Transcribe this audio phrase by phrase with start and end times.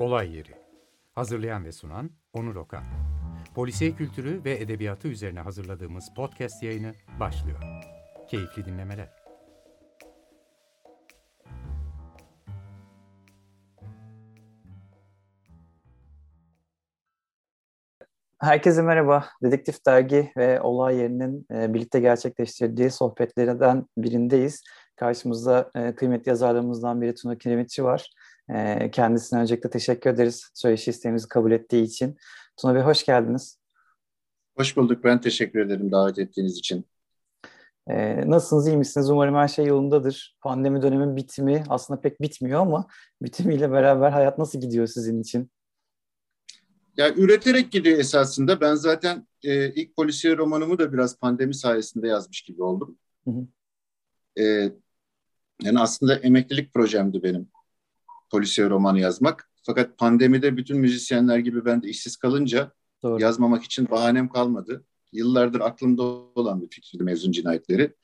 [0.00, 0.54] Olay Yeri.
[1.12, 2.84] Hazırlayan ve sunan Onur Okan.
[3.54, 7.58] Polisiye kültürü ve edebiyatı üzerine hazırladığımız podcast yayını başlıyor.
[8.28, 9.08] Keyifli dinlemeler.
[18.38, 19.24] Herkese merhaba.
[19.42, 24.62] Dedektif Dergi ve Olay Yeri'nin e, birlikte gerçekleştirdiği sohbetlerden birindeyiz.
[24.96, 28.10] Karşımızda e, kıymetli yazarlarımızdan biri Tuna Kiremitçi var.
[28.54, 32.16] E, kendisine öncelikle teşekkür ederiz söyleşi isteğimizi kabul ettiği için.
[32.56, 33.58] Tuna Bey hoş geldiniz.
[34.56, 35.04] Hoş bulduk.
[35.04, 36.86] Ben teşekkür ederim davet ettiğiniz için.
[37.90, 39.10] Ee, nasılsınız, iyi misiniz?
[39.10, 40.36] Umarım her şey yolundadır.
[40.40, 42.86] Pandemi dönemin bitimi aslında pek bitmiyor ama
[43.22, 45.50] bitimiyle beraber hayat nasıl gidiyor sizin için?
[46.96, 48.60] Ya üreterek gidiyor esasında.
[48.60, 52.98] Ben zaten e, ilk polisiye romanımı da biraz pandemi sayesinde yazmış gibi oldum.
[53.24, 53.46] Hı hı.
[54.42, 54.72] E,
[55.62, 57.48] yani aslında emeklilik projemdi benim
[58.30, 59.50] polisiye romanı yazmak.
[59.66, 62.72] Fakat pandemide bütün müzisyenler gibi ben de işsiz kalınca
[63.02, 63.22] Doğru.
[63.22, 64.84] yazmamak için bahanem kalmadı.
[65.12, 67.94] Yıllardır aklımda olan bir fikirdi mezun cinayetleri.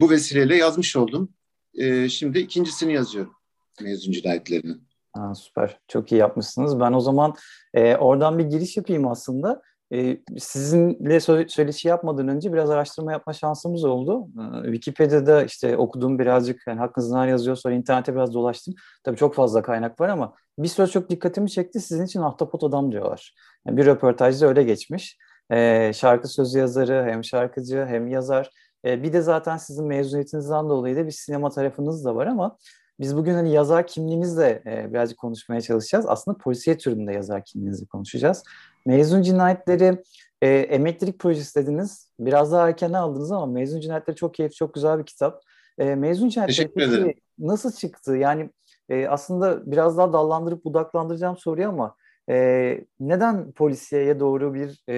[0.00, 1.34] Bu vesileyle yazmış oldum.
[1.74, 3.34] E, şimdi ikincisini yazıyorum
[3.82, 4.76] mezun cinayetlerini.
[5.12, 5.80] Ha, süper.
[5.88, 6.80] Çok iyi yapmışsınız.
[6.80, 7.34] Ben o zaman
[7.74, 9.62] e, oradan bir giriş yapayım aslında.
[9.92, 14.28] E, sizinle sö- söyleşi yapmadan önce biraz araştırma yapma şansımız oldu.
[14.64, 18.74] E, Wikipedia'da işte okuduğum birazcık, yani hakkınızdan yazıyor sonra internete biraz dolaştım.
[19.04, 21.80] Tabii çok fazla kaynak var ama bir söz çok dikkatimi çekti.
[21.80, 23.34] Sizin için ahtapot adam diyorlar.
[23.66, 25.18] Yani bir röportajda öyle geçmiş.
[25.50, 28.50] E, şarkı sözü yazarı, hem şarkıcı hem yazar.
[28.84, 32.56] E, bir de zaten sizin mezuniyetinizden dolayı da bir sinema tarafınız da var ama
[33.00, 36.06] biz bugün hani yazar kimliğinizle e, birazcık konuşmaya çalışacağız.
[36.08, 38.42] Aslında polisiye türünde yazar kimliğinizi konuşacağız.
[38.86, 40.02] Mezun cinayetleri
[40.42, 42.12] e, emeklilik projesi dediniz.
[42.20, 45.42] Biraz daha erken aldınız ama mezun cinayetleri çok keyifli, çok güzel bir kitap.
[45.78, 48.16] E, mezun cinayetleri nasıl çıktı?
[48.16, 48.50] Yani
[48.88, 51.96] e, aslında biraz daha dallandırıp budaklandıracağım soruyu ama
[52.30, 54.96] e, neden polisiyeye doğru bir e,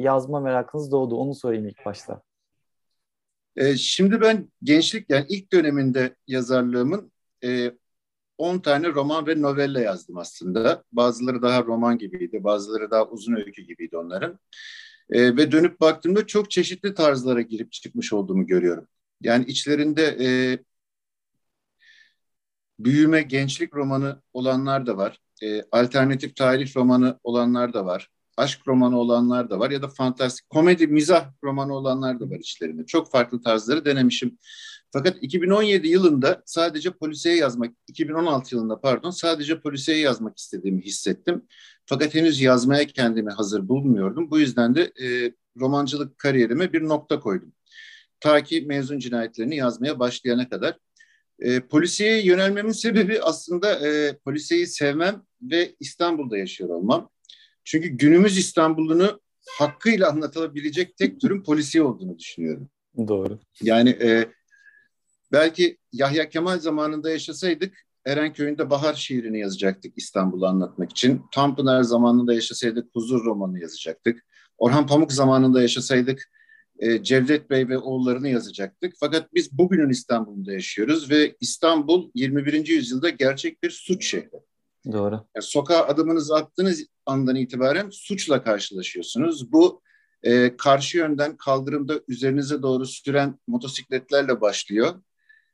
[0.00, 1.16] yazma merakınız doğdu?
[1.16, 2.22] Onu sorayım ilk başta.
[3.56, 7.12] E, şimdi ben gençlik yani ilk döneminde yazarlığımın
[7.44, 7.70] e,
[8.38, 10.84] 10 tane roman ve novella yazdım aslında.
[10.92, 14.38] Bazıları daha roman gibiydi, bazıları daha uzun öykü gibiydi onların.
[15.10, 18.88] E, ve dönüp baktığımda çok çeşitli tarzlara girip çıkmış olduğumu görüyorum.
[19.22, 20.58] Yani içlerinde e,
[22.78, 25.20] büyüme, gençlik romanı olanlar da var.
[25.42, 28.10] E, alternatif tarih romanı olanlar da var.
[28.36, 32.86] Aşk romanı olanlar da var ya da fantastik komedi, mizah romanı olanlar da var içlerinde.
[32.86, 34.38] Çok farklı tarzları denemişim.
[34.92, 41.42] Fakat 2017 yılında sadece polisiye yazmak, 2016 yılında pardon sadece polisiye yazmak istediğimi hissettim.
[41.86, 44.30] Fakat henüz yazmaya kendimi hazır bulmuyordum.
[44.30, 47.52] Bu yüzden de e, romancılık kariyerime bir nokta koydum.
[48.20, 50.78] Ta ki mezun cinayetlerini yazmaya başlayana kadar.
[51.38, 57.10] E, polisiye yönelmemin sebebi aslında e, polisiyeyi sevmem ve İstanbul'da yaşıyor olmam.
[57.66, 59.20] Çünkü günümüz İstanbul'unu
[59.58, 62.68] hakkıyla anlatılabilecek tek türün polisiye olduğunu düşünüyorum.
[63.08, 63.38] Doğru.
[63.62, 64.28] Yani e,
[65.32, 71.22] Belki Yahya Kemal zamanında yaşasaydık Erenköy'ünde Bahar şiirini yazacaktık İstanbul'u anlatmak için.
[71.32, 74.24] Tanpınar zamanında yaşasaydık Huzur romanı yazacaktık.
[74.58, 76.30] Orhan Pamuk zamanında yaşasaydık
[76.78, 78.94] e, Cevdet Bey ve oğullarını yazacaktık.
[79.00, 82.66] Fakat biz bugünün İstanbul'da yaşıyoruz ve İstanbul 21.
[82.66, 84.30] yüzyılda gerçek bir suç şehri.
[84.92, 85.14] Doğru.
[85.14, 89.52] Yani sokağa adımınızı attığınız andan itibaren suçla karşılaşıyorsunuz.
[89.52, 89.82] Bu
[90.22, 95.02] e, karşı yönden kaldırımda üzerinize doğru süren motosikletlerle başlıyor.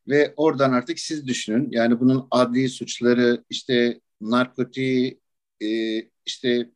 [0.09, 1.69] Ve oradan artık siz düşünün.
[1.71, 5.21] Yani bunun adli suçları, işte narkotiği,
[5.62, 6.71] e, işte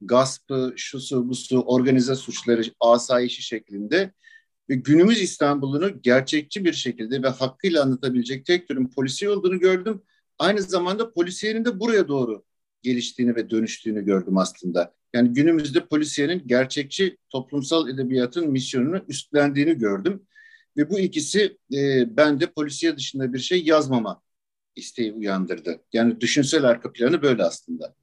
[0.00, 4.12] gaspı, şusu, busu, organize suçları, asayişi şeklinde
[4.68, 10.02] ve günümüz İstanbul'unu gerçekçi bir şekilde ve hakkıyla anlatabilecek tek türün polisiye olduğunu gördüm.
[10.42, 12.44] Aynı zamanda polisiyenin de buraya doğru
[12.82, 14.94] geliştiğini ve dönüştüğünü gördüm aslında.
[15.14, 20.22] Yani günümüzde polisiyenin gerçekçi toplumsal edebiyatın misyonunu üstlendiğini gördüm.
[20.76, 24.22] Ve bu ikisi e, bende polisiye dışında bir şey yazmama
[24.76, 25.80] isteği uyandırdı.
[25.92, 27.94] Yani düşünsel arka planı böyle aslında.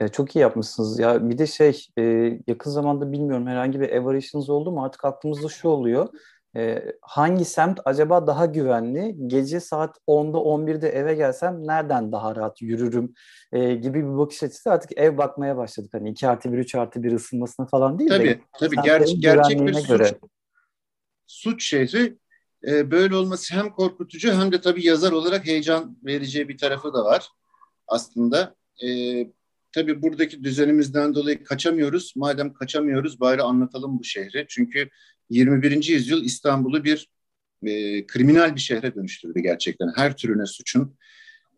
[0.00, 0.98] Ya çok iyi yapmışsınız.
[0.98, 2.02] Ya bir de şey e,
[2.46, 4.84] yakın zamanda bilmiyorum herhangi bir ev arayışınız oldu mu?
[4.84, 6.08] Artık aklımızda şu oluyor.
[6.56, 9.16] E, hangi semt acaba daha güvenli?
[9.26, 13.14] Gece saat 10'da 11'de eve gelsem nereden daha rahat yürürüm
[13.52, 15.90] e, gibi bir bakış açısı artık ev bakmaya başladık.
[15.94, 18.40] Hani 2 artı 1, 3 artı 1 ısınmasına falan değil tabii, de.
[18.58, 20.18] Tabii ger- gerçek bir suç, göre
[21.26, 22.18] suç şehri
[22.66, 27.04] e, böyle olması hem korkutucu hem de tabii yazar olarak heyecan vereceği bir tarafı da
[27.04, 27.28] var
[27.88, 28.54] aslında.
[28.84, 28.88] E,
[29.74, 32.12] tabii buradaki düzenimizden dolayı kaçamıyoruz.
[32.16, 34.46] Madem kaçamıyoruz bari anlatalım bu şehri.
[34.48, 34.88] Çünkü
[35.30, 35.84] 21.
[35.84, 37.08] yüzyıl İstanbul'u bir
[37.66, 39.92] e, kriminal bir şehre dönüştürdü gerçekten.
[39.96, 40.96] Her türüne suçun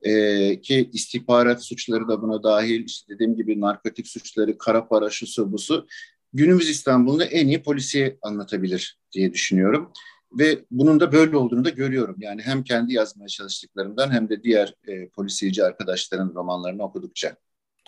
[0.03, 5.53] e, ki istihbarat suçları da buna dahil işte dediğim gibi narkotik suçları, kara para, şusu
[5.53, 5.87] busu
[6.33, 9.93] günümüz İstanbul'da en iyi polisiye anlatabilir diye düşünüyorum.
[10.33, 12.17] Ve bunun da böyle olduğunu da görüyorum.
[12.19, 17.37] Yani hem kendi yazmaya çalıştıklarımdan hem de diğer e, polisiyeci arkadaşların romanlarını okudukça.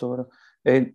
[0.01, 0.29] Doğru.
[0.67, 0.91] E,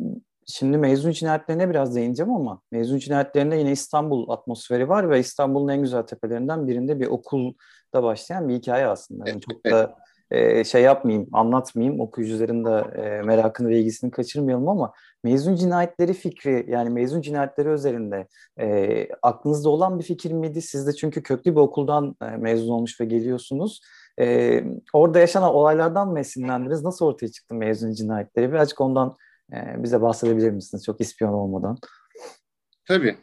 [0.46, 5.82] şimdi mezun cinayetlerine biraz değineceğim ama mezun cinayetlerinde yine İstanbul atmosferi var ve İstanbul'un en
[5.82, 9.28] güzel tepelerinden birinde bir okulda başlayan bir hikaye aslında.
[9.28, 9.96] Yani çok da
[10.30, 14.92] e, şey yapmayayım, anlatmayayım, okuyucuların da e, merakını ve ilgisini kaçırmayalım ama
[15.24, 18.26] mezun cinayetleri fikri yani mezun cinayetleri özelinde
[18.60, 20.62] e, aklınızda olan bir fikir miydi?
[20.62, 23.80] Siz de çünkü köklü bir okuldan e, mezun olmuş ve geliyorsunuz.
[24.20, 24.60] E,
[24.92, 26.82] orada yaşanan olaylardan mı esinlendiniz?
[26.82, 28.52] Nasıl ortaya çıktı mezun cinayetleri?
[28.52, 29.16] Birazcık ondan
[29.52, 30.84] e, bize bahsedebilir misiniz?
[30.84, 31.78] Çok ispiyon olmadan.
[32.84, 33.16] Tabii.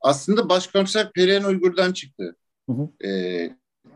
[0.00, 2.36] Aslında Başkomiser Perihan Uygur'dan çıktı.
[2.70, 3.08] Hı hı.
[3.08, 3.10] E,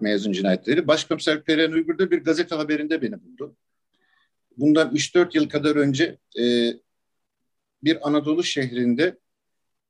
[0.01, 0.89] mezun cinayetleri.
[0.89, 3.57] Başkomiser Perihan Uygur da bir gazete haberinde beni buldu.
[4.57, 6.73] Bundan 3-4 yıl kadar önce e,
[7.83, 9.19] bir Anadolu şehrinde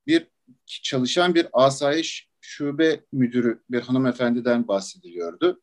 [0.06, 0.26] bir
[0.66, 5.60] çalışan bir asayiş şube müdürü bir hanımefendiden bahsediliyordu.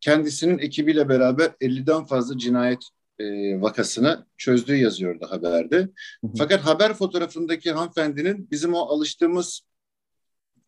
[0.00, 2.80] Kendisinin ekibiyle beraber 50'den fazla cinayet
[3.18, 3.24] e,
[3.60, 5.76] vakasını çözdüğü yazıyordu haberde.
[5.76, 5.86] Hı
[6.26, 6.30] hı.
[6.38, 9.62] Fakat haber fotoğrafındaki hanımefendinin bizim o alıştığımız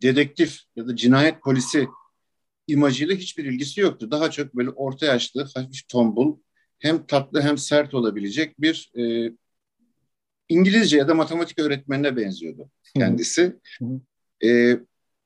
[0.03, 1.89] dedektif ya da cinayet polisi
[2.67, 4.11] imajıyla hiçbir ilgisi yoktu.
[4.11, 6.37] Daha çok böyle orta yaşlı, hafif tombul,
[6.79, 9.33] hem tatlı hem sert olabilecek bir e,
[10.49, 13.57] İngilizce ya da matematik öğretmenine benziyordu kendisi.
[14.45, 14.79] E,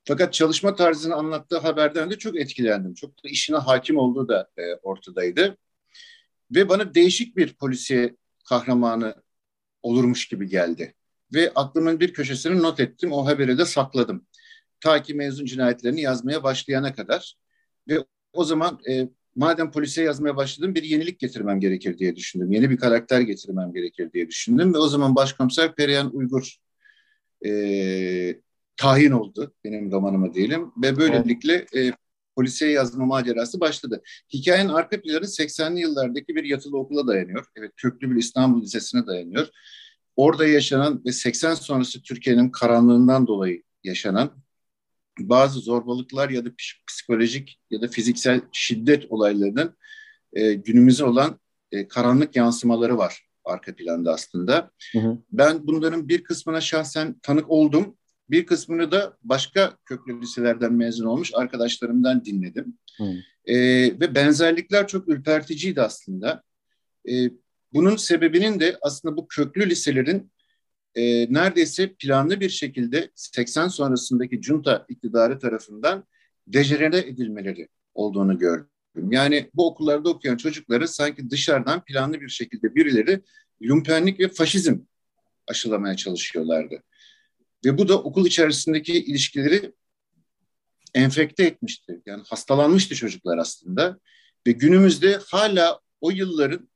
[0.05, 2.95] fakat çalışma tarzını anlattığı haberden de çok etkilendim.
[2.95, 5.57] Çok da işine hakim olduğu da e, ortadaydı.
[6.51, 8.17] Ve bana değişik bir polisiye
[8.49, 9.15] kahramanı
[9.83, 10.95] olurmuş gibi geldi.
[11.35, 13.13] Ve aklımın bir köşesini not ettim.
[13.13, 14.27] O haberi de sakladım.
[14.81, 17.35] Ta ki mezun cinayetlerini yazmaya başlayana kadar.
[17.89, 22.53] Ve o zaman e, madem polise yazmaya başladım bir yenilik getirmem gerekir diye düşündüm.
[22.53, 24.75] Yeni bir karakter getirmem gerekir diye düşündüm.
[24.75, 26.57] Ve o zaman başkomiser Perihan Uygur
[27.47, 27.51] e,
[28.83, 30.73] tahin oldu benim romanıma diyelim.
[30.83, 31.93] Ve böylelikle e,
[32.37, 34.03] polisiye yazma macerası başladı.
[34.33, 37.47] Hikayenin arka planı 80'li yıllardaki bir yatılı okula dayanıyor.
[37.57, 39.49] Evet köklü bir İstanbul Lisesi'ne dayanıyor.
[40.17, 44.31] Orada yaşanan ve 80 sonrası Türkiye'nin karanlığından dolayı yaşanan
[45.19, 46.49] bazı zorbalıklar ya da
[46.89, 49.77] psikolojik ya da fiziksel şiddet olaylarının
[50.33, 51.41] e, günümüze olan
[51.73, 54.71] e, karanlık yansımaları var arka planda aslında.
[54.93, 55.19] Hı hı.
[55.33, 57.97] Ben bunların bir kısmına şahsen tanık oldum.
[58.33, 62.79] Bir kısmını da başka köklü liselerden mezun olmuş arkadaşlarımdan dinledim.
[63.45, 63.57] E,
[64.01, 66.43] ve benzerlikler çok ürperticiydi aslında.
[67.09, 67.31] E,
[67.73, 70.33] bunun sebebinin de aslında bu köklü liselerin
[70.95, 76.05] e, neredeyse planlı bir şekilde 80 sonrasındaki junta iktidarı tarafından
[76.47, 78.69] dejenere edilmeleri olduğunu gördüm.
[79.11, 83.21] Yani bu okullarda okuyan çocukları sanki dışarıdan planlı bir şekilde birileri
[83.63, 84.79] lumpenlik ve faşizm
[85.49, 86.83] aşılamaya çalışıyorlardı.
[87.65, 89.73] Ve bu da okul içerisindeki ilişkileri
[90.95, 92.03] enfekte etmişti.
[92.07, 93.99] Yani hastalanmıştı çocuklar aslında.
[94.47, 96.69] Ve günümüzde hala o yılların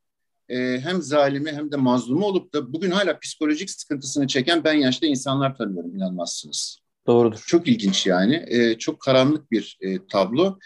[0.49, 5.07] e, hem zalimi hem de mazlumu olup da bugün hala psikolojik sıkıntısını çeken ben yaşta
[5.07, 6.79] insanlar tanıyorum inanmazsınız.
[7.07, 7.43] Doğrudur.
[7.47, 8.45] Çok ilginç yani.
[8.47, 10.59] E, çok karanlık bir e, tablo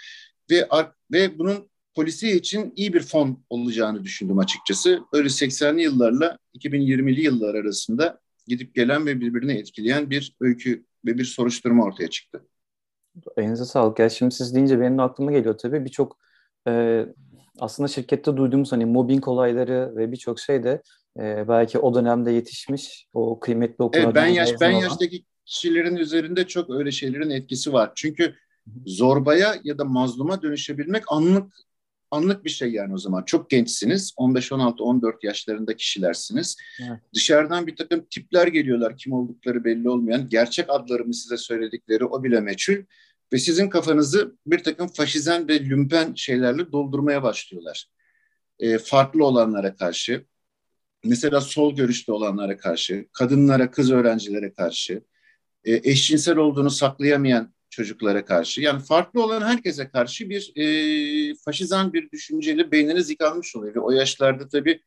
[0.52, 0.68] ve
[1.12, 5.02] ve bunun polisi için iyi bir fon olacağını düşündüm açıkçası.
[5.14, 8.20] Öyle 80'li yıllarla 2020'li yıllar arasında
[8.52, 12.46] gidip gelen ve birbirini etkileyen bir öykü ve bir soruşturma ortaya çıktı.
[13.38, 14.00] Elinize sağlık.
[14.00, 16.18] Ya şimdi siz deyince benim de aklıma geliyor tabii birçok
[16.68, 17.06] e,
[17.60, 20.82] aslında şirkette duyduğumuz hani mobbing olayları ve birçok şey de
[21.20, 24.06] e, belki o dönemde yetişmiş o kıymetli okullardan.
[24.06, 24.82] Evet, ben yaş ben olan...
[24.82, 27.92] yaştaki kişilerin üzerinde çok öyle şeylerin etkisi var.
[27.96, 28.36] Çünkü
[28.86, 31.54] zorbaya ya da mazluma dönüşebilmek anlık
[32.12, 33.24] anlık bir şey yani o zaman.
[33.24, 34.14] Çok gençsiniz.
[34.18, 36.58] 15, 16, 14 yaşlarında kişilersiniz.
[36.80, 37.00] Evet.
[37.16, 38.98] Dışarıdan bir takım tipler geliyorlar.
[38.98, 40.30] Kim oldukları belli olmayan.
[40.30, 42.84] Gerçek adlarımı size söyledikleri o bile meçhul
[43.34, 47.88] ve sizin kafanızı bir takım faşizan ve lümpen şeylerle doldurmaya başlıyorlar.
[48.60, 50.26] E, farklı olanlara karşı,
[51.04, 55.04] mesela sol görüşlü olanlara karşı, kadınlara, kız öğrencilere karşı,
[55.64, 62.12] e, eşcinsel olduğunu saklayamayan çocuklara karşı, yani farklı olan herkese karşı bir e, faşizan bir
[62.12, 63.76] düşünceyle beyniniz yıkanmış oluyor.
[63.76, 64.82] Ve o yaşlarda tabii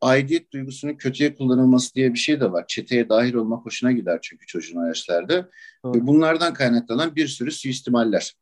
[0.00, 2.64] aidiyet duygusunun kötüye kullanılması diye bir şey de var.
[2.68, 5.48] Çeteye dahil olmak hoşuna gider çünkü çocuğun o yaşlarda.
[5.84, 8.34] Ve bunlardan kaynaklanan bir sürü suistimaller.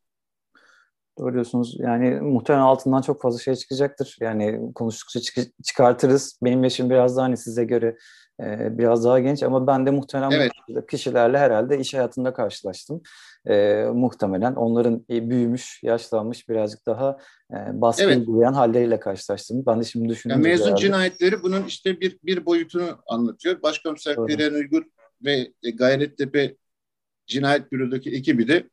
[1.18, 1.76] Doğru diyorsunuz.
[1.78, 4.16] Yani muhtemelen altından çok fazla şey çıkacaktır.
[4.20, 6.38] Yani konuştukça çık- çıkartırız.
[6.44, 7.96] Benim yaşım biraz daha hani size göre
[8.40, 10.52] e, biraz daha genç ama ben de muhtemelen evet.
[10.90, 13.02] kişilerle herhalde iş hayatında karşılaştım.
[13.48, 17.18] E, muhtemelen onların büyümüş, yaşlanmış, birazcık daha
[17.50, 18.16] e, baskı evet.
[18.16, 19.66] uygulayan halleriyle karşılaştım.
[19.66, 20.44] Ben de şimdi düşünüyorum.
[20.44, 20.80] Yani mezun herhalde.
[20.80, 23.62] cinayetleri bunun işte bir bir boyutunu anlatıyor.
[23.62, 24.82] Başkomiser Perihan Uygur
[25.24, 26.56] ve Gayrettepe
[27.26, 28.70] Cinayet Büro'daki ekibi de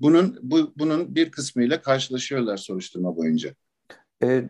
[0.00, 3.54] bunun bu, bunun bir kısmıyla karşılaşıyorlar soruşturma boyunca.
[4.22, 4.48] Ee,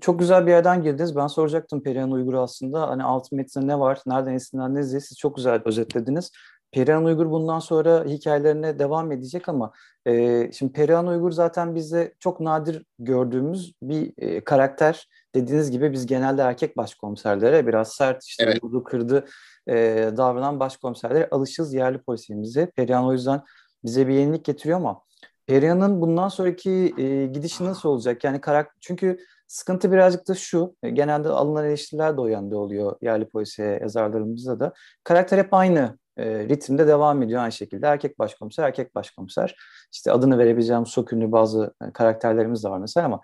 [0.00, 1.16] çok güzel bir yerden girdiniz.
[1.16, 2.88] Ben soracaktım Perihan Uygur aslında.
[2.88, 6.32] Hani alt metninde ne var, nereden esinlendiniz diye siz çok güzel özetlediniz.
[6.72, 9.72] Perihan Uygur bundan sonra hikayelerine devam edecek ama
[10.06, 15.08] e, şimdi Perihan Uygur zaten bizde çok nadir gördüğümüz bir e, karakter.
[15.34, 18.64] Dediğiniz gibi biz genelde erkek başkomiserlere biraz sert işte evet.
[18.64, 19.24] vurdu kırdı
[19.68, 19.74] e,
[20.16, 22.66] davranan başkomiserlere alışız yerli polisimize.
[22.66, 23.42] Perihan o yüzden
[23.84, 25.02] bize bir yenilik getiriyor ama
[25.46, 28.24] Perihan'ın bundan sonraki e, gidişi nasıl olacak?
[28.24, 30.76] Yani karakter çünkü sıkıntı birazcık da şu.
[30.82, 34.72] E, genelde alınan eleştiriler de o yönde oluyor yerli polisiye yazarlarımızda da.
[35.04, 37.86] Karakter hep aynı e, ritimde devam ediyor aynı şekilde.
[37.86, 39.56] Erkek başkomiser, erkek başkomiser.
[39.92, 43.20] İşte adını verebileceğim çok ünlü bazı e, karakterlerimiz de var mesela ama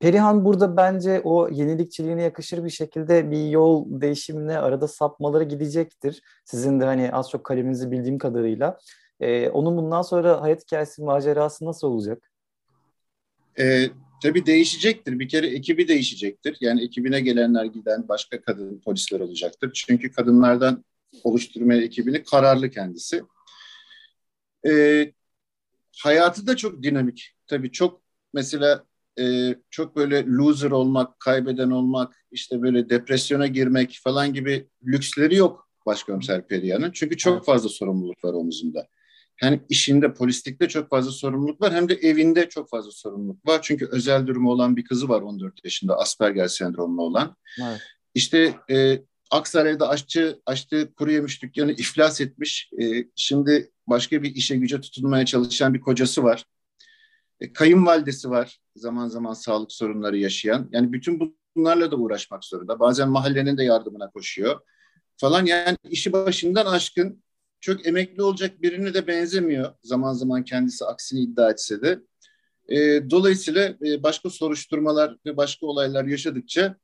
[0.00, 6.22] Perihan burada bence o yenilikçiliğine yakışır bir şekilde bir yol değişimine arada sapmaları gidecektir.
[6.44, 8.78] Sizin de hani az çok kaleminizi bildiğim kadarıyla.
[9.20, 12.30] Ee, onun bundan sonra hayat hikayesi, macerası nasıl olacak?
[13.58, 13.90] Ee,
[14.22, 15.18] tabii değişecektir.
[15.18, 16.56] Bir kere ekibi değişecektir.
[16.60, 19.70] Yani ekibine gelenler giden başka kadın polisler olacaktır.
[19.74, 20.84] Çünkü kadınlardan
[21.24, 23.22] oluşturma ekibini kararlı kendisi.
[24.66, 25.12] Ee,
[26.02, 27.34] hayatı da çok dinamik.
[27.46, 28.84] Tabii çok mesela
[29.18, 35.68] e, çok böyle loser olmak, kaybeden olmak, işte böyle depresyona girmek falan gibi lüksleri yok
[35.86, 36.90] başkomiser Perihan'ın.
[36.90, 38.86] Çünkü çok fazla sorumluluk var omuzunda.
[39.36, 43.60] Hem işinde, polislikte çok fazla sorumluluk var hem de evinde çok fazla sorumluluk var.
[43.62, 47.36] Çünkü özel durumu olan bir kızı var 14 yaşında Asperger sendromlu olan.
[47.62, 47.80] Evet.
[48.14, 52.70] İşte e, Aksaray'da aşçı açtığı kuru yemiş dükkanı iflas etmiş.
[52.82, 56.44] E, şimdi başka bir işe güce tutunmaya çalışan bir kocası var.
[57.40, 60.68] E, kayınvalidesi var zaman zaman sağlık sorunları yaşayan.
[60.72, 62.80] Yani bütün bunlarla da uğraşmak zorunda.
[62.80, 64.60] Bazen mahallenin de yardımına koşuyor
[65.16, 65.46] falan.
[65.46, 67.22] Yani işi başından aşkın
[67.66, 69.74] çok emekli olacak birine de benzemiyor.
[69.82, 71.98] Zaman zaman kendisi aksini iddia etse de.
[72.68, 76.76] E, dolayısıyla e, başka soruşturmalar ve başka olaylar yaşadıkça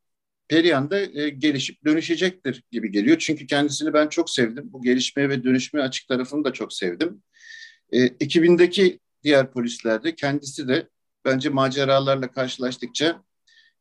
[0.49, 3.19] Perihan da e, gelişip dönüşecektir gibi geliyor.
[3.19, 4.73] Çünkü kendisini ben çok sevdim.
[4.73, 7.23] Bu gelişmeye ve dönüşmeye açık tarafını da çok sevdim.
[7.93, 10.89] E, ekibindeki diğer polisler de kendisi de
[11.25, 13.23] bence maceralarla karşılaştıkça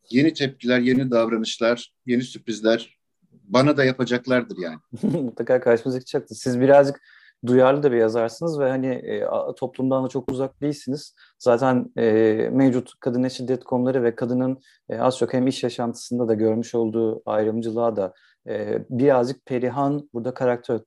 [0.09, 3.00] yeni tepkiler, yeni davranışlar, yeni sürprizler
[3.43, 4.77] bana da yapacaklardır yani.
[5.23, 6.35] Mutlaka karşımıza çıkacaktır.
[6.35, 7.01] Siz birazcık
[7.45, 11.15] duyarlı da bir yazarsınız ve hani e, toplumdan da çok uzak değilsiniz.
[11.39, 12.11] Zaten e,
[12.51, 14.59] mevcut kadına şiddet konuları ve kadının
[14.89, 18.13] e, az çok hem iş yaşantısında da görmüş olduğu ayrımcılığa da
[18.47, 20.79] e, birazcık Perihan burada karakter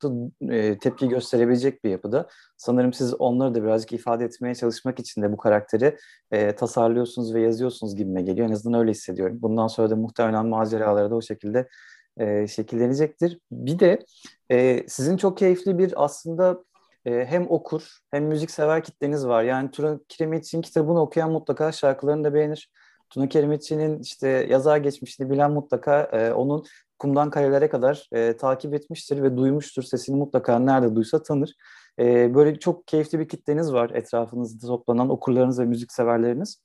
[0.51, 2.29] e, tepki gösterebilecek bir yapıda.
[2.57, 5.97] Sanırım siz onları da birazcık ifade etmeye çalışmak için de bu karakteri
[6.31, 8.49] e, tasarlıyorsunuz ve yazıyorsunuz gibime geliyor.
[8.49, 9.39] En azından öyle hissediyorum.
[9.43, 11.69] Bundan sonra da muhtemelen maceraları da o şekilde
[12.19, 13.39] e, şekillenecektir.
[13.53, 14.05] Bir de
[14.51, 16.65] e, sizin çok keyifli bir aslında
[17.05, 19.43] e, hem okur hem müzik sever kitleniz var.
[19.43, 22.71] Yani Tuna Kiremitçi'nin kitabını okuyan mutlaka şarkılarını da beğenir.
[23.11, 26.65] Tuna Kiremitçi'nin işte yazar geçmişini bilen mutlaka e, onun
[26.99, 29.83] kumdan karelere kadar e, takip etmiştir ve duymuştur.
[29.83, 31.55] Sesini mutlaka nerede duysa tanır.
[31.99, 36.63] E, böyle çok keyifli bir kitleniz var etrafınızda toplanan okurlarınız ve müzik severleriniz.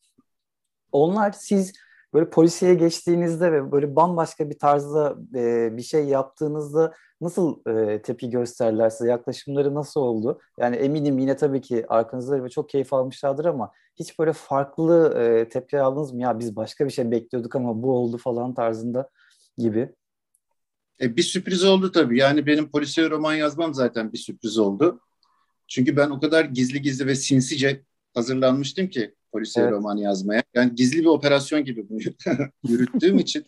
[0.91, 1.73] Onlar siz
[2.13, 8.29] böyle polisiye geçtiğinizde ve böyle bambaşka bir tarzda e, bir şey yaptığınızda nasıl e, tepki
[8.29, 9.09] gösterdiler size?
[9.09, 10.39] Yaklaşımları nasıl oldu?
[10.59, 15.49] Yani eminim yine tabii ki arkanızda ve çok keyif almışlardır ama hiç böyle farklı e,
[15.49, 16.21] tepki aldınız mı?
[16.21, 19.09] Ya biz başka bir şey bekliyorduk ama bu oldu falan tarzında
[19.57, 19.89] gibi.
[21.01, 22.19] E, bir sürpriz oldu tabii.
[22.19, 24.99] Yani benim polisiye roman yazmam zaten bir sürpriz oldu.
[25.67, 29.73] Çünkü ben o kadar gizli gizli ve sinsice hazırlanmıştım ki polisiye evet.
[29.73, 30.43] roman yazmaya.
[30.53, 31.99] Yani gizli bir operasyon gibi bunu
[32.67, 33.45] yürüttüğüm için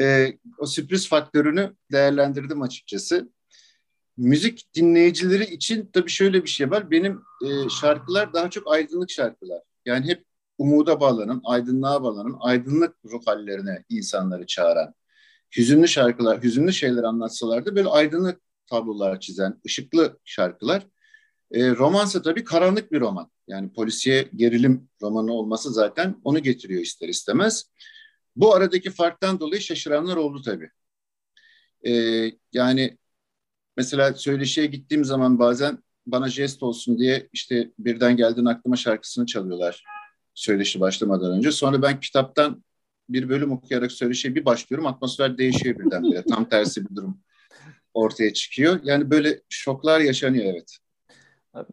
[0.00, 3.30] e, o sürpriz faktörünü değerlendirdim açıkçası.
[4.16, 6.90] Müzik dinleyicileri için tabii şöyle bir şey var.
[6.90, 9.62] Benim e, şarkılar daha çok aydınlık şarkılar.
[9.86, 10.24] Yani hep
[10.58, 14.94] umuda bağlanan, aydınlığa bağlanan, aydınlık ruh hallerine insanları çağıran,
[15.56, 20.86] hüzünlü şarkılar, hüzünlü şeyler anlatsalardı böyle aydınlık tablolar çizen, ışıklı şarkılar.
[21.52, 23.30] E, romansa tabii karanlık bir roman.
[23.48, 27.70] Yani polisiye gerilim romanı olması zaten onu getiriyor ister istemez.
[28.36, 30.70] Bu aradaki farktan dolayı şaşıranlar oldu tabii.
[31.86, 31.92] E,
[32.52, 32.98] yani
[33.76, 39.84] mesela söyleşiye gittiğim zaman bazen bana jest olsun diye işte birden geldin aklıma şarkısını çalıyorlar
[40.34, 41.52] söyleşi başlamadan önce.
[41.52, 42.64] Sonra ben kitaptan
[43.08, 44.86] bir bölüm okuyarak söyleşiye bir başlıyorum.
[44.86, 46.24] Atmosfer değişiyor birdenbire.
[46.28, 47.20] Tam tersi bir durum
[47.94, 48.80] ortaya çıkıyor.
[48.84, 50.78] Yani böyle şoklar yaşanıyor evet.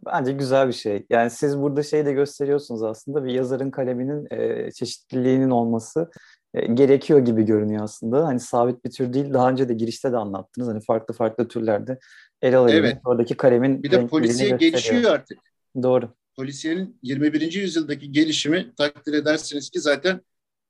[0.06, 1.06] Bence güzel bir şey.
[1.10, 6.10] Yani siz burada şey de gösteriyorsunuz aslında bir yazarın kaleminin e, çeşitliliğinin olması
[6.54, 8.28] e, gerekiyor gibi görünüyor aslında.
[8.28, 9.34] Hani sabit bir tür değil.
[9.34, 10.68] Daha önce de girişte de anlattınız.
[10.68, 12.00] Hani farklı farklı türlerde
[12.42, 12.80] ele alabilir.
[12.80, 12.98] Evet.
[13.06, 15.40] Oradaki kalemin Bir de polisiye gelişiyor artık.
[15.84, 16.10] Doğru.
[16.36, 17.54] Polisiyenin 21.
[17.54, 20.22] yüzyıldaki gelişimi takdir edersiniz ki zaten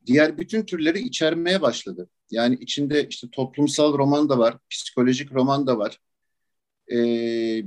[0.06, 2.10] diğer bütün türleri içermeye başladı.
[2.32, 6.00] Yani içinde işte toplumsal roman da var, psikolojik roman da var,
[6.92, 6.98] e,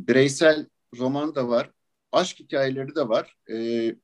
[0.07, 0.67] bireysel
[0.99, 1.71] roman da var,
[2.13, 3.95] aşk hikayeleri de var, e,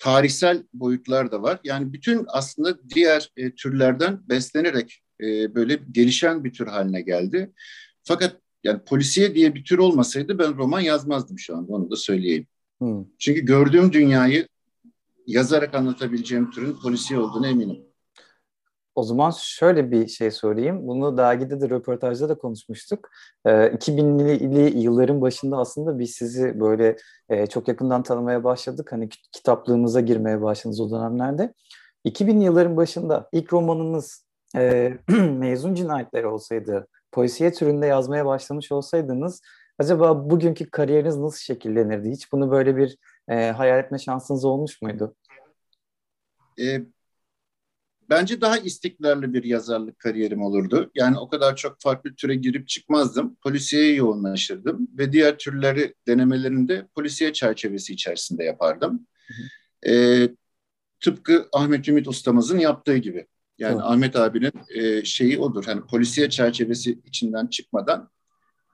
[0.00, 1.60] tarihsel boyutlar da var.
[1.64, 7.52] Yani bütün aslında diğer e, türlerden beslenerek e, böyle gelişen bir tür haline geldi.
[8.04, 12.46] Fakat yani polisiye diye bir tür olmasaydı ben roman yazmazdım şu anda onu da söyleyeyim.
[12.78, 13.04] Hmm.
[13.18, 14.48] Çünkü gördüğüm dünyayı
[15.26, 17.89] yazarak anlatabileceğim türün polisiye olduğunu eminim.
[18.94, 20.88] O zaman şöyle bir şey sorayım.
[20.88, 23.08] Bunu dergide de röportajda da konuşmuştuk.
[23.44, 26.96] E, ee, 2000'li yılların başında aslında biz sizi böyle
[27.28, 28.92] e, çok yakından tanımaya başladık.
[28.92, 31.54] Hani kitaplığımıza girmeye başladınız o dönemlerde.
[32.04, 34.92] 2000'li yılların başında ilk romanınız e,
[35.38, 39.40] Mezun Cinayetleri olsaydı, polisiye türünde yazmaya başlamış olsaydınız
[39.80, 42.10] acaba bugünkü kariyeriniz nasıl şekillenirdi?
[42.10, 42.96] Hiç bunu böyle bir
[43.28, 45.14] e, hayal etme şansınız olmuş muydu?
[46.60, 46.80] E,
[48.10, 50.90] bence daha istikrarlı bir yazarlık kariyerim olurdu.
[50.94, 53.36] Yani o kadar çok farklı türe girip çıkmazdım.
[53.42, 59.06] Polisiye yoğunlaşırdım ve diğer türleri denemelerinde polisiye çerçevesi içerisinde yapardım.
[59.26, 59.92] Hı hı.
[59.92, 60.28] E,
[61.00, 63.26] tıpkı Ahmet Ümit ustamızın yaptığı gibi.
[63.58, 63.84] Yani hı.
[63.84, 65.64] Ahmet abinin e, şeyi odur.
[65.64, 68.10] Hani polisiye çerçevesi içinden çıkmadan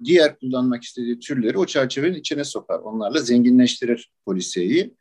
[0.04, 2.78] diğer kullanmak istediği türleri o çerçevenin içine sokar.
[2.78, 4.94] Onlarla zenginleştirir polisiyeyi.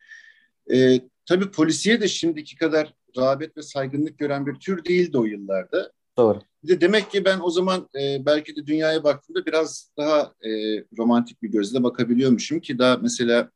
[0.74, 5.92] E, tabii polisiye de şimdiki kadar rağbet ve saygınlık gören bir tür değildi o yıllarda.
[6.18, 6.40] Doğru.
[6.64, 10.50] Bir de demek ki ben o zaman e, belki de dünyaya baktığımda biraz daha e,
[10.98, 13.50] romantik bir gözle bakabiliyormuşum ki daha mesela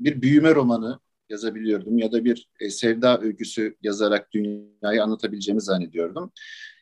[0.00, 6.32] bir büyüme romanı yazabiliyordum ya da bir e, sevda öyküsü yazarak dünyayı anlatabileceğimi zannediyordum.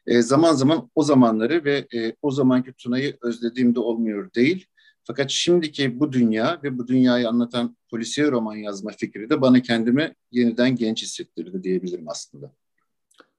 [0.07, 4.67] E, zaman zaman o zamanları ve e, o zamanki Tuna'yı özlediğimde olmuyor değil.
[5.05, 10.15] Fakat şimdiki bu dünya ve bu dünyayı anlatan polisiye roman yazma fikri de bana kendimi
[10.33, 12.53] yeniden genç hissettirdi diyebilirim aslında.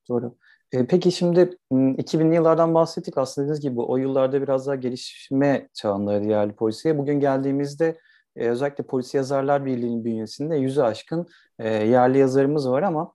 [0.10, 0.36] Doğru.
[0.72, 6.28] E, peki şimdi 2000'li yıllardan bahsettik aslında dediğiniz gibi o yıllarda biraz daha gelişme çağındaydı
[6.28, 6.98] yerli polisiye.
[6.98, 8.00] Bugün geldiğimizde
[8.36, 11.28] e, özellikle Polisi Yazarlar Birliği'nin bünyesinde yüzü aşkın
[11.60, 13.14] e, yerli yazarımız var ama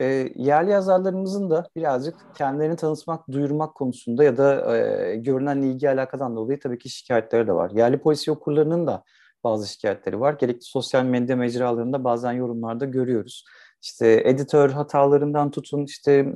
[0.00, 6.36] e, yerli yazarlarımızın da birazcık kendilerini tanıtmak, duyurmak konusunda ya da e, görünen ilgi alakadan
[6.36, 7.70] dolayı tabii ki şikayetleri de var.
[7.70, 9.04] Yerli polisi okurlarının da
[9.44, 10.32] bazı şikayetleri var.
[10.32, 13.44] Gerekli sosyal medya mecralarında bazen yorumlarda görüyoruz.
[13.82, 16.32] İşte editör hatalarından tutun işte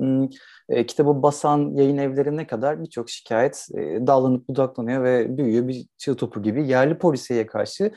[0.69, 6.15] e, kitabı basan yayın evlerine kadar birçok şikayet e, dallanıp budaklanıyor ve büyüyor bir çığ
[6.15, 6.67] topu gibi.
[6.67, 7.91] Yerli polisiye karşı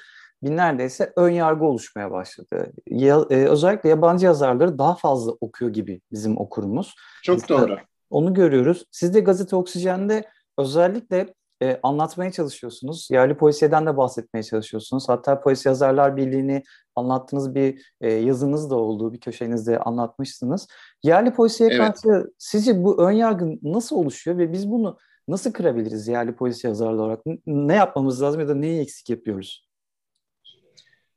[0.44, 2.72] bir neredeyse ön yargı oluşmaya başladı.
[2.86, 6.94] Ya, e, özellikle yabancı yazarları daha fazla okuyor gibi bizim okurumuz.
[7.22, 7.76] Çok Biz doğru.
[8.10, 8.84] Onu görüyoruz.
[8.90, 10.24] Siz de Gazete Oksijen'de
[10.58, 13.08] özellikle e, anlatmaya çalışıyorsunuz.
[13.10, 15.08] Yerli polisiyeden de bahsetmeye çalışıyorsunuz.
[15.08, 16.62] Hatta Polis Yazarlar Birliği'ni
[16.96, 20.68] anlattığınız bir e, yazınız da olduğu bir köşenizde anlatmışsınız.
[21.02, 21.78] Yerli polisiye evet.
[21.78, 27.04] karşı sizce bu ön yargı nasıl oluşuyor ve biz bunu nasıl kırabiliriz yerli polis yazarlar
[27.04, 27.20] olarak?
[27.46, 29.68] Ne yapmamız lazım ya da neyi eksik yapıyoruz?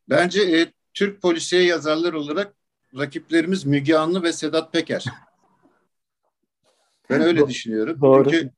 [0.10, 2.54] Bence e, Türk polisiye yazarlar olarak
[2.98, 5.06] rakiplerimiz Müge Anlı ve Sedat Peker.
[7.10, 8.02] Ben öyle düşünüyorum.
[8.02, 8.32] Doğru.
[8.32, 8.52] Çünkü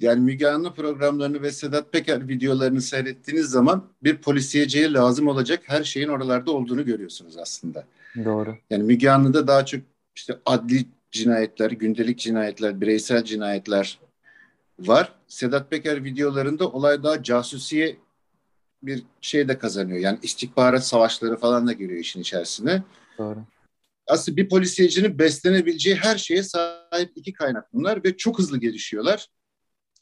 [0.00, 5.84] yani Müge Anlı programlarını ve Sedat Peker videolarını seyrettiğiniz zaman bir polisiyeciye lazım olacak her
[5.84, 7.84] şeyin oralarda olduğunu görüyorsunuz aslında.
[8.24, 8.56] Doğru.
[8.70, 9.80] Yani Müge Anlı'da daha çok
[10.16, 13.98] işte adli cinayetler, gündelik cinayetler, bireysel cinayetler
[14.78, 15.12] var.
[15.28, 17.96] Sedat Peker videolarında olay daha casusiye
[18.82, 19.98] bir şey de kazanıyor.
[19.98, 22.82] Yani istihbarat savaşları falan da giriyor işin içerisine.
[23.18, 23.38] Doğru.
[24.06, 29.28] Aslında bir polisiyecinin beslenebileceği her şeye sahip iki kaynak bunlar ve çok hızlı gelişiyorlar.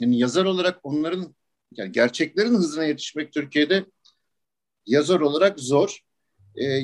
[0.01, 1.35] Yani yazar olarak onların
[1.73, 3.85] yani gerçeklerin hızına yetişmek Türkiye'de
[4.87, 6.01] yazar olarak zor.
[6.62, 6.81] E,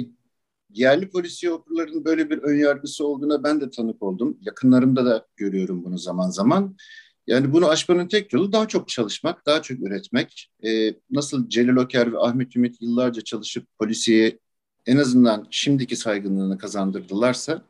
[0.71, 4.39] yerli polisiye okurlarının böyle bir önyargısı olduğuna ben de tanık oldum.
[4.41, 6.77] Yakınlarımda da görüyorum bunu zaman zaman.
[7.27, 10.51] Yani bunu aşmanın tek yolu daha çok çalışmak, daha çok üretmek.
[10.65, 14.39] Ee, nasıl Celil Oker ve Ahmet Ümit yıllarca çalışıp polisiye
[14.87, 17.63] en azından şimdiki saygınlığını kazandırdılarsa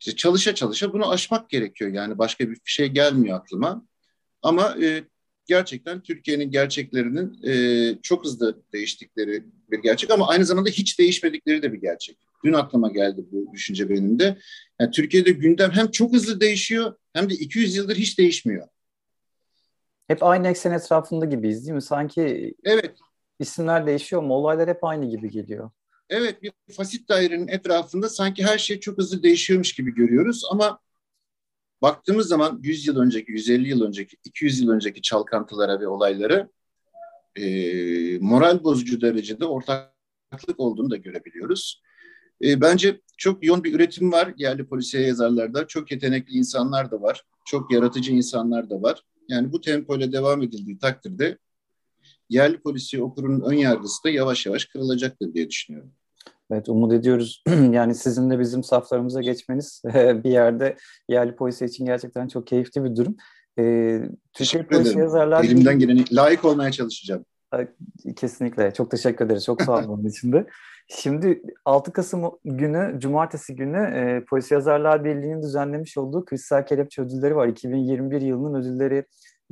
[0.00, 1.92] işte çalışa çalışa bunu aşmak gerekiyor.
[1.92, 3.86] Yani başka bir şey gelmiyor aklıma.
[4.42, 5.04] Ama e,
[5.46, 11.72] gerçekten Türkiye'nin gerçeklerinin e, çok hızlı değiştikleri bir gerçek ama aynı zamanda hiç değişmedikleri de
[11.72, 12.27] bir gerçek.
[12.44, 14.38] Dün aklıma geldi bu düşünce benim de.
[14.80, 18.68] Yani Türkiye'de gündem hem çok hızlı değişiyor hem de 200 yıldır hiç değişmiyor.
[20.08, 21.82] Hep aynı eksen etrafında gibiyiz değil mi?
[21.82, 22.96] Sanki evet.
[23.38, 25.70] isimler değişiyor ama olaylar hep aynı gibi geliyor.
[26.10, 30.80] Evet bir fasit dairenin etrafında sanki her şey çok hızlı değişiyormuş gibi görüyoruz ama
[31.82, 36.48] baktığımız zaman 100 yıl önceki, 150 yıl önceki, 200 yıl önceki çalkantılara ve olayları
[37.36, 41.82] e, moral bozucu derecede ortaklık olduğunu da görebiliyoruz.
[42.44, 45.66] E, bence çok yoğun bir üretim var yerli polisiye yazarlarda.
[45.66, 47.24] Çok yetenekli insanlar da var.
[47.46, 49.02] Çok yaratıcı insanlar da var.
[49.28, 51.38] Yani bu tempoyla devam edildiği takdirde
[52.30, 55.92] yerli polisiye okurunun ön yargısı da yavaş yavaş kırılacaktır diye düşünüyorum.
[56.50, 57.42] Evet umut ediyoruz.
[57.70, 60.76] yani sizin de bizim saflarımıza geçmeniz bir yerde
[61.08, 63.16] yerli polisiye için gerçekten çok keyifli bir durum.
[63.58, 65.44] Ee, Türkiye polisiye yazarlar...
[65.44, 67.24] Elimden geleni layık olmaya çalışacağım.
[68.16, 68.74] Kesinlikle.
[68.74, 69.44] Çok teşekkür ederiz.
[69.44, 70.46] Çok sağ olun onun için de.
[70.90, 77.36] Şimdi 6 Kasım günü, cumartesi günü e, Polis Yazarlar Birliği'nin düzenlemiş olduğu Kristal Kelepçe ödülleri
[77.36, 77.48] var.
[77.48, 79.04] 2021 yılının ödülleri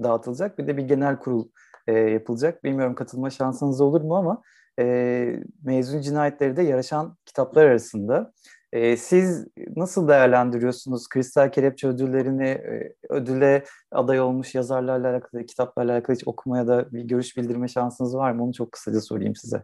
[0.03, 0.59] dağıtılacak.
[0.59, 1.49] Bir de bir genel kurul
[1.87, 2.65] e, yapılacak.
[2.65, 4.43] Bilmiyorum katılma şansınız olur mu ama
[4.79, 8.33] e, mezun cinayetleri de yarışan kitaplar arasında.
[8.73, 9.47] E, siz
[9.77, 16.67] nasıl değerlendiriyorsunuz Kristal Kelepçe ödüllerini, e, ödüle aday olmuş yazarlarla alakalı, kitaplarla alakalı hiç okumaya
[16.67, 18.45] da bir görüş bildirme şansınız var mı?
[18.45, 19.63] Onu çok kısaca sorayım size.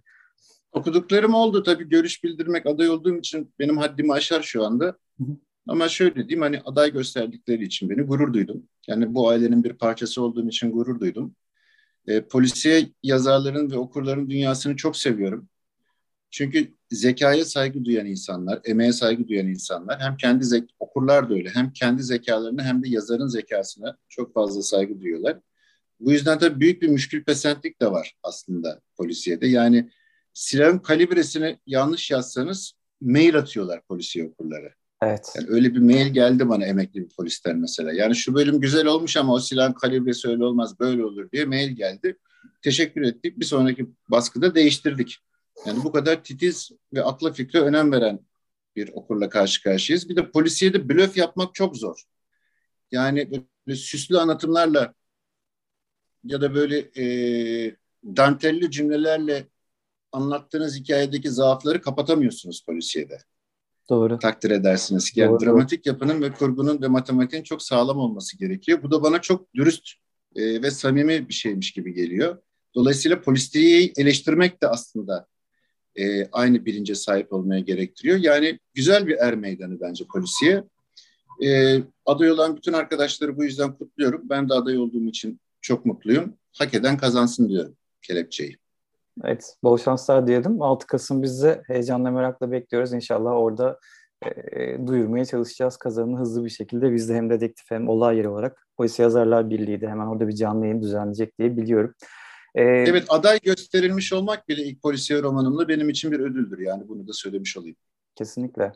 [0.72, 4.98] Okuduklarım oldu tabii görüş bildirmek aday olduğum için benim haddimi aşar şu anda.
[5.66, 8.68] Ama şöyle diyeyim hani aday gösterdikleri için beni gurur duydum.
[8.88, 11.36] Yani bu ailenin bir parçası olduğum için gurur duydum.
[12.06, 15.48] E, polisiye yazarların ve okurların dünyasını çok seviyorum.
[16.30, 21.50] Çünkü zekaya saygı duyan insanlar, emeğe saygı duyan insanlar hem kendi zek okurlar da öyle
[21.50, 25.38] hem kendi zekalarını hem de yazarın zekasına çok fazla saygı duyuyorlar.
[26.00, 29.46] Bu yüzden de büyük bir müşkül pesentlik de var aslında polisiyede.
[29.46, 29.90] Yani
[30.34, 34.74] silahın kalibresini yanlış yazsanız mail atıyorlar polisiye okurlara.
[35.02, 35.32] Evet.
[35.36, 37.92] Yani öyle bir mail geldi bana emekli bir polisten mesela.
[37.92, 41.70] Yani şu bölüm güzel olmuş ama o silahın kalibresi öyle olmaz böyle olur diye mail
[41.70, 42.18] geldi.
[42.62, 43.40] Teşekkür ettik.
[43.40, 45.18] Bir sonraki baskıda değiştirdik.
[45.66, 48.20] Yani bu kadar titiz ve akla fikre önem veren
[48.76, 50.08] bir okurla karşı karşıyayız.
[50.08, 52.02] Bir de polisiyede blöf yapmak çok zor.
[52.90, 53.30] Yani
[53.66, 54.94] böyle süslü anlatımlarla
[56.24, 59.46] ya da böyle e, dantelli cümlelerle
[60.12, 63.18] anlattığınız hikayedeki zaafları kapatamıyorsunuz polisiyede.
[63.90, 64.18] Doğru.
[64.18, 65.20] Takdir edersiniz ki.
[65.20, 65.40] Yani Doğru.
[65.40, 68.82] dramatik yapının ve kurgunun ve matematiğin çok sağlam olması gerekiyor.
[68.82, 69.88] Bu da bana çok dürüst
[70.36, 72.42] e, ve samimi bir şeymiş gibi geliyor.
[72.74, 75.26] Dolayısıyla polisiyeyi eleştirmek de aslında
[75.96, 78.18] e, aynı bilince sahip olmaya gerektiriyor.
[78.18, 80.64] Yani güzel bir er meydanı bence polisiye.
[81.44, 84.22] E, aday olan bütün arkadaşları bu yüzden kutluyorum.
[84.24, 86.34] Ben de aday olduğum için çok mutluyum.
[86.52, 88.61] Hak eden kazansın diyorum kelepçeyi.
[89.24, 90.62] Evet, bol şanslar diyelim.
[90.62, 92.92] 6 Kasım biz de heyecanla merakla bekliyoruz.
[92.92, 93.78] İnşallah orada
[94.24, 96.92] e, duyurmaya çalışacağız kazanını hızlı bir şekilde.
[96.92, 100.34] Biz de hem dedektif hem olay yeri olarak Polis Yazarlar Birliği de hemen orada bir
[100.34, 101.94] canlı yayın düzenleyecek diye biliyorum.
[102.54, 107.08] Ee, evet aday gösterilmiş olmak bile ilk polisiye romanımla benim için bir ödüldür yani bunu
[107.08, 107.76] da söylemiş olayım.
[108.14, 108.72] Kesinlikle.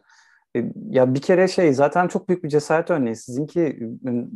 [0.57, 3.17] E, ya bir kere şey zaten çok büyük bir cesaret örneği.
[3.17, 3.79] Sizinki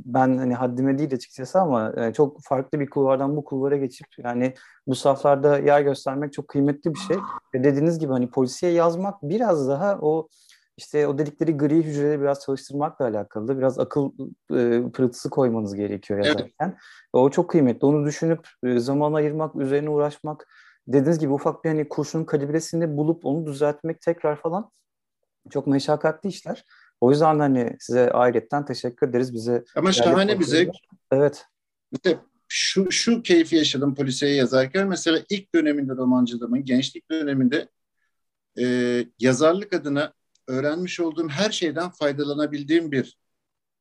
[0.05, 4.55] ben hani haddime değil açıkçası ama e, çok farklı bir kulvardan bu kulvara geçip yani
[4.87, 7.17] bu saflarda yer göstermek çok kıymetli bir şey.
[7.55, 10.29] Ve dediğiniz gibi hani polisiye yazmak biraz daha o
[10.77, 13.59] işte o dedikleri gri hücreleri biraz çalıştırmakla alakalı.
[13.59, 14.11] Biraz akıl
[14.51, 16.53] e, pırıltısı koymanız gerekiyor yazarken.
[16.61, 16.75] Evet.
[17.13, 17.87] O çok kıymetli.
[17.87, 20.47] Onu düşünüp e, zaman ayırmak, üzerine uğraşmak.
[20.89, 24.71] Dediğiniz gibi ufak bir hani kurşunun kalibresini bulup onu düzeltmek tekrar falan
[25.51, 26.65] çok meşakkatli işler.
[27.01, 29.35] O yüzden hani size ayrıyetten teşekkür ederiz.
[29.35, 30.75] Bize Ama şahane bir zevk.
[31.13, 31.45] Evet.
[31.93, 34.89] İşte şu, şu keyfi yaşadım polisiye yazarken.
[34.89, 37.69] Mesela ilk döneminde romancılığımın, gençlik döneminde
[38.59, 38.65] e,
[39.19, 40.13] yazarlık adına
[40.49, 43.19] öğrenmiş olduğum her şeyden faydalanabildiğim bir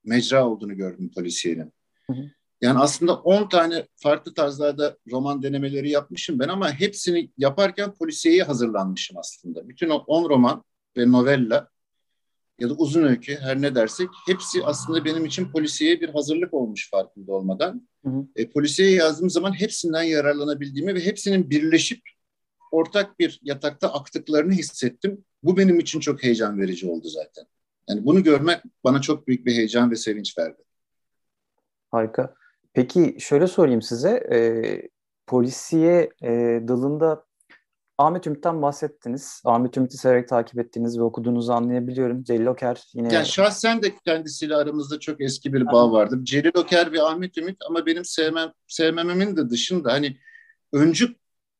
[0.04, 1.74] mecra olduğunu gördüm polisiyenin.
[2.08, 2.30] Hı hı.
[2.62, 9.18] Yani aslında 10 tane farklı tarzlarda roman denemeleri yapmışım ben ama hepsini yaparken polisiyeye hazırlanmışım
[9.18, 9.70] aslında.
[9.70, 10.64] Bütün o 10 roman
[10.98, 11.70] ve novella
[12.60, 16.90] ya da uzun öykü her ne dersek hepsi aslında benim için polisiye bir hazırlık olmuş
[16.92, 17.88] farkında olmadan.
[18.06, 18.26] Hı hı.
[18.36, 22.02] E, polisiye yazdığım zaman hepsinden yararlanabildiğimi ve hepsinin birleşip
[22.72, 25.26] ortak bir yatakta aktıklarını hissettim.
[25.44, 27.46] Bu benim için çok heyecan verici oldu zaten.
[27.90, 30.64] Yani bunu görmek bana çok büyük bir heyecan ve sevinç verdi.
[31.92, 32.34] Harika.
[32.74, 34.10] Peki şöyle sorayım size.
[34.10, 34.38] E,
[35.28, 36.30] polisiye e,
[36.68, 37.26] dalında
[38.00, 39.42] Ahmet Ümit'ten bahsettiniz.
[39.46, 42.24] Ahmet Ümit'i severek takip ettiğiniz ve okuduğunuzu anlayabiliyorum.
[42.24, 43.14] Celil Oker yine...
[43.14, 46.20] Yani şahsen de kendisiyle aramızda çok eski bir bağ vardır.
[46.24, 50.18] Celil Oker ve Ahmet Ümit ama benim sevmem, sevmememin de dışında hani
[50.74, 51.16] öncü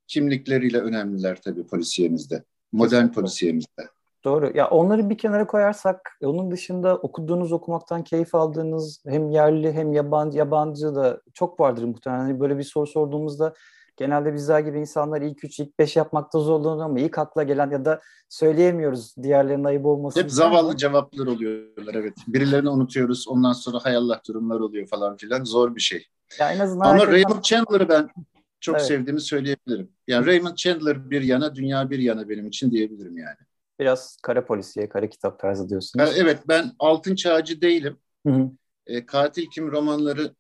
[0.08, 2.44] kimlikleriyle önemliler tabii polisiyemizde.
[2.72, 3.88] Modern polisiyemizde.
[4.24, 4.52] Doğru.
[4.56, 10.38] Ya onları bir kenara koyarsak onun dışında okuduğunuz, okumaktan keyif aldığınız hem yerli hem yabancı
[10.38, 12.22] yabancı da çok vardır muhtemelen.
[12.22, 13.54] Hani böyle bir soru sorduğumuzda
[14.00, 17.86] genelde bizler gibi insanlar ilk 3, ilk 5 yapmakta zorlanıyor ama ilk akla gelen ya
[17.86, 20.22] da söyleyemiyoruz diğerlerinin ayıp olmasın.
[20.22, 22.14] Hep zavallı cevaplar oluyorlar evet.
[22.28, 26.06] Birilerini unutuyoruz ondan sonra hay Allah durumlar oluyor falan filan zor bir şey.
[26.40, 27.14] Ya en azından Ama herkesten...
[27.14, 28.10] Raymond Chandler'ı ben
[28.60, 28.86] çok Evet.
[28.86, 29.92] sevdiğimi söyleyebilirim.
[30.08, 33.38] Yani Raymond Chandler bir yana, dünya bir yana benim için diyebilirim yani.
[33.80, 36.06] Biraz kara polisiye, kara kitap tarzı diyorsunuz.
[36.06, 37.98] Ben, evet ben altın çağcı değilim.
[38.28, 38.52] Hı hı.
[38.88, 40.34] E, Katil Kim romanları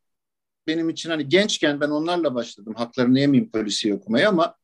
[0.69, 2.73] benim için hani gençken ben onlarla başladım.
[2.77, 4.55] Haklarını yemeyeyim polisiye okumaya ama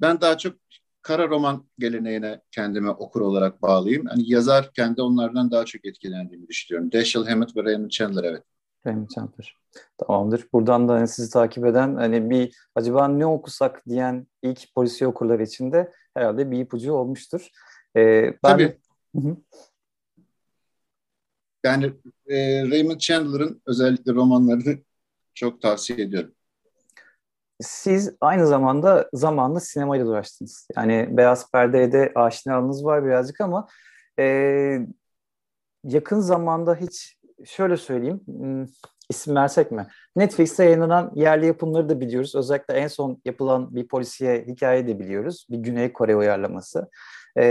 [0.00, 0.56] ben daha çok
[1.02, 4.06] kara roman geleneğine kendime okur olarak bağlıyım.
[4.06, 6.92] Hani yazarken de onlardan daha çok etkilendiğimi düşünüyorum.
[6.92, 8.44] Dashiell Hammett ve Raymond Chandler evet.
[8.86, 9.56] Raymond Chandler.
[9.98, 10.46] Tamamdır.
[10.52, 15.42] Buradan da hani sizi takip eden hani bir acaba ne okusak diyen ilk polisiye okurları
[15.42, 17.48] için de herhalde bir ipucu olmuştur.
[17.96, 18.78] Ee, ben Tabii.
[19.16, 19.36] Hı hı.
[21.64, 21.92] Yani
[22.26, 24.78] e, Raymond Chandler'ın özellikle romanlarını
[25.34, 26.34] çok tavsiye ediyorum.
[27.60, 30.68] Siz aynı zamanda zamanla sinemayla da uğraştınız.
[30.76, 33.68] Yani Beyaz Perde'ye de aşinalığınız var birazcık ama
[34.18, 34.86] e,
[35.84, 38.66] yakın zamanda hiç şöyle söyleyeyim hmm,
[39.10, 39.86] isim versek mi?
[40.16, 42.34] Netflix'te yayınlanan yerli yapımları da biliyoruz.
[42.34, 45.46] Özellikle en son yapılan bir polisiye hikaye de biliyoruz.
[45.50, 46.88] Bir Güney Kore uyarlaması.
[47.36, 47.42] E,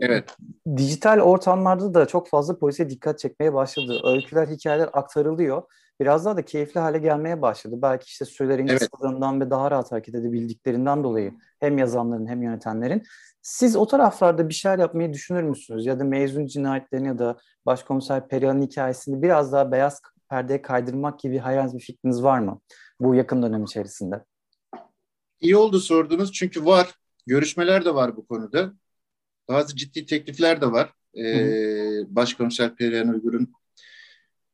[0.00, 0.36] Evet.
[0.76, 4.00] dijital ortamlarda da çok fazla polise dikkat çekmeye başladı.
[4.04, 5.62] Öyküler, hikayeler aktarılıyor.
[6.00, 7.76] Biraz daha da keyifli hale gelmeye başladı.
[7.82, 8.88] Belki işte sürelerin Evet.
[8.90, 13.02] kısalığından ve daha rahat hareket edebildiklerinden dolayı hem yazanların hem yönetenlerin.
[13.42, 15.86] Siz o taraflarda bir şeyler yapmayı düşünür müsünüz?
[15.86, 21.38] Ya da mezun cinayetlerini ya da başkomiser Perihan'ın hikayesini biraz daha beyaz perdeye kaydırmak gibi
[21.38, 22.60] hayal bir fikriniz var mı?
[23.00, 24.24] Bu yakın dönem içerisinde.
[25.40, 26.94] İyi oldu sordunuz çünkü var.
[27.26, 28.72] Görüşmeler de var bu konuda.
[29.48, 30.92] Bazı ciddi teklifler de var.
[31.18, 33.52] Ee, Başkomiser Perihan Uygur'un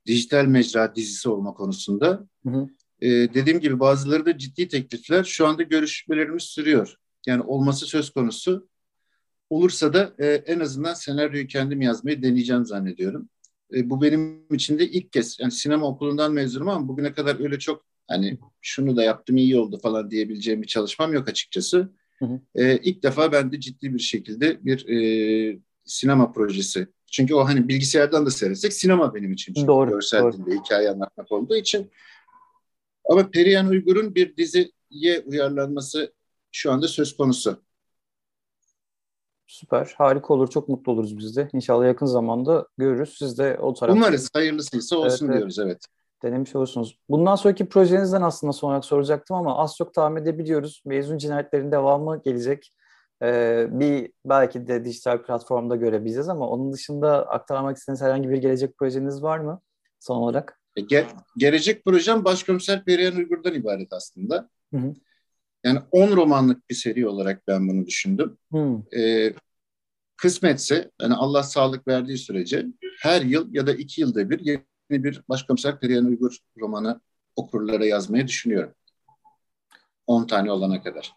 [0.07, 2.29] dijital mecra dizisi olma konusunda.
[2.47, 2.69] Hı hı.
[3.01, 5.25] Ee, dediğim gibi bazıları da ciddi teklifler.
[5.25, 6.97] Şu anda görüşmelerimiz sürüyor.
[7.27, 8.69] Yani olması söz konusu.
[9.51, 13.29] Olursa da e, en azından senaryoyu kendim yazmayı deneyeceğim zannediyorum.
[13.75, 15.41] E, bu benim için de ilk kez.
[15.41, 19.79] Yani sinema okulundan mezunum ama bugüne kadar öyle çok hani şunu da yaptım iyi oldu
[19.83, 21.93] falan diyebileceğim bir çalışmam yok açıkçası.
[22.23, 22.41] Hı hı.
[22.55, 26.89] E, ilk defa ben de ciddi bir şekilde bir e, sinema projesi.
[27.13, 29.55] Çünkü o hani bilgisayardan da seyretsek sinema benim için.
[29.55, 30.33] Çünkü Doğru, görsel doğru.
[30.33, 31.91] dilde hikaye anlatmak olduğu için.
[33.05, 36.13] Ama Perihan Uygur'un bir diziye uyarlanması
[36.53, 37.63] şu anda söz konusu.
[39.47, 40.51] Süper, harika olur.
[40.51, 41.49] Çok mutlu oluruz biz de.
[41.53, 43.15] İnşallah yakın zamanda görürüz.
[43.19, 45.39] Siz de o tarafta Umarız hayırlısıysa olsun Evet, evet.
[45.39, 45.87] diyoruz evet.
[46.23, 46.99] Denemiş olursunuz.
[47.09, 50.83] Bundan sonraki projenizden aslında son olarak soracaktım ama az çok tahmin edebiliyoruz.
[50.87, 52.73] Mezun cinayetlerin devamı gelecek.
[53.23, 58.79] Ee, bir belki de dijital platformda görebileceğiz ama onun dışında aktarmak istediğiniz herhangi bir gelecek
[58.79, 59.61] projeniz var mı
[60.01, 60.61] son olarak?
[60.77, 61.07] E, ge-
[61.37, 64.49] gelecek projem Başkomiser Perihan Uygur'dan ibaret aslında.
[64.75, 64.95] Hı hı.
[65.65, 68.39] Yani 10 romanlık bir seri olarak ben bunu düşündüm.
[68.51, 69.33] Hmm, E,
[70.17, 72.67] kısmetse, yani Allah sağlık verdiği sürece
[73.03, 74.39] her yıl ya da iki yılda bir
[74.91, 77.01] bir Başkomiser Perihan Uygur romanı
[77.37, 78.75] okurlara yazmayı düşünüyorum.
[80.07, 81.13] 10 tane olana kadar.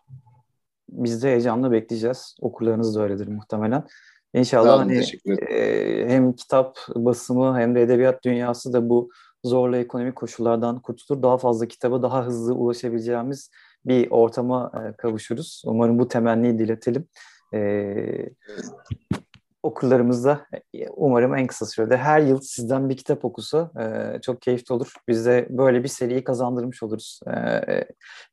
[0.90, 2.36] Biz de heyecanla bekleyeceğiz.
[2.42, 3.88] Okurlarınız da öyledir muhtemelen.
[4.34, 5.04] İnşallah olun, hani
[5.50, 9.10] e, hem kitap basımı hem de edebiyat dünyası da bu
[9.44, 11.24] zorlu ekonomik koşullardan kurtulur.
[11.24, 13.52] Daha fazla kitaba daha hızlı ulaşabileceğimiz
[13.86, 15.64] bir ortama e, kavuşuruz.
[15.66, 17.08] Umarım bu temenniyi diletelim.
[17.54, 18.30] E,
[19.64, 20.48] okurlarımız da
[20.96, 24.94] umarım en kısa sürede her yıl sizden bir kitap okusa e, çok keyifli olur.
[25.08, 27.20] Biz de böyle bir seriyi kazandırmış oluruz.
[27.28, 27.86] E,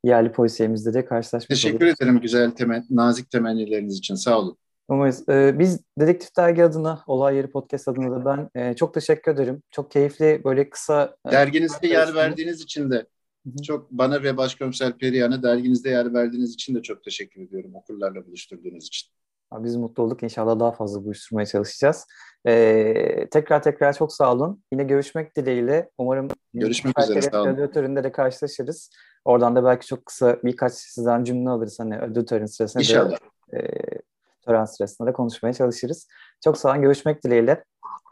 [0.03, 1.95] yerli polisiyemizde de karşılaşmış Teşekkür oluruz.
[2.01, 4.15] ederim güzel temen, nazik temennileriniz için.
[4.15, 4.57] Sağ olun.
[4.87, 5.29] Umarız.
[5.29, 9.61] Ee, biz Dedektif Dergi adına, Olay Yeri Podcast adına da ben e, çok teşekkür ederim.
[9.71, 11.15] Çok keyifli, böyle kısa...
[11.27, 13.05] e, Derginizde yer verdiğiniz için de
[13.63, 18.87] çok bana ve Başkomiser Perihan'a derginizde yer verdiğiniz için de çok teşekkür ediyorum okurlarla buluşturduğunuz
[18.87, 19.09] için.
[19.59, 20.23] Biz mutlu olduk.
[20.23, 22.05] İnşallah daha fazla buluşturmaya çalışacağız.
[22.47, 24.63] Ee, tekrar tekrar çok sağ olun.
[24.71, 25.89] Yine görüşmek dileğiyle.
[25.97, 27.49] Umarım Görüşmek üzere, sağ olun.
[27.49, 28.89] Ödül töründe de karşılaşırız.
[29.25, 31.79] Oradan da belki çok kısa birkaç sizden cümle alırız.
[31.79, 33.17] Hani ödül töreni sırasında da, İnşallah.
[33.53, 33.59] e,
[34.41, 36.07] tören sırasında da konuşmaya çalışırız.
[36.43, 36.81] Çok sağ olun.
[36.81, 37.63] Görüşmek dileğiyle.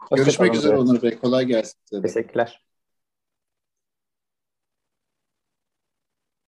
[0.08, 1.18] Hoşça Görüşmek üzere Onur Bey.
[1.18, 2.06] Kolay gelsin size de.
[2.06, 2.64] Teşekkürler.